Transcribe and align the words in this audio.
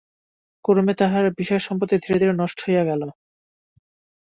ক্রমে 0.65 0.93
তাঁহার 0.99 1.25
বিষয়সম্পত্তি 1.39 1.95
ধীরে 1.97 2.17
ধীরে 2.21 2.33
নষ্ট 2.41 2.57
হইয়া 2.65 2.83
গেল। 2.89 3.01